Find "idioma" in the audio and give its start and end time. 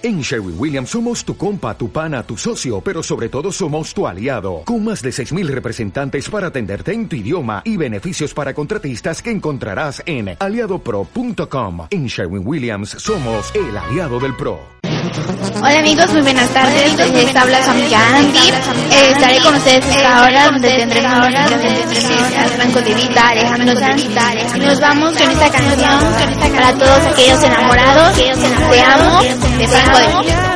7.16-7.62